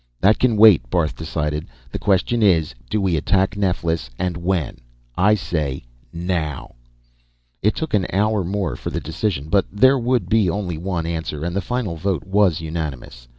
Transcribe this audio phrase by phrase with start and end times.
[0.19, 1.67] "That can wait," Barth decided.
[1.91, 4.77] "The question is, do we attack Neflis, and when?
[5.15, 6.73] I say now!"
[7.61, 9.47] It took an hour more for the decision.
[9.47, 13.27] But there would be only one answer, and the final vote was unanimous.